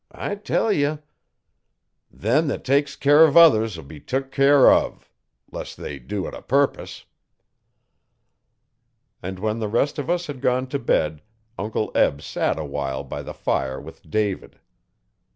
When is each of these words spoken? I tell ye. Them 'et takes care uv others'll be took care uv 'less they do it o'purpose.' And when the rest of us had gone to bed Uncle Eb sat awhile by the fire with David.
I 0.11 0.33
tell 0.33 0.71
ye. 0.71 0.97
Them 2.09 2.49
'et 2.49 2.63
takes 2.65 2.95
care 2.95 3.27
uv 3.27 3.35
others'll 3.35 3.83
be 3.83 3.99
took 3.99 4.31
care 4.31 4.61
uv 4.61 5.01
'less 5.51 5.75
they 5.75 5.99
do 5.99 6.25
it 6.25 6.33
o'purpose.' 6.33 7.05
And 9.21 9.37
when 9.37 9.59
the 9.59 9.67
rest 9.69 9.99
of 9.99 10.09
us 10.09 10.25
had 10.25 10.41
gone 10.41 10.65
to 10.69 10.79
bed 10.79 11.21
Uncle 11.55 11.91
Eb 11.93 12.23
sat 12.23 12.57
awhile 12.57 13.03
by 13.03 13.21
the 13.21 13.35
fire 13.35 13.79
with 13.79 14.09
David. 14.09 14.57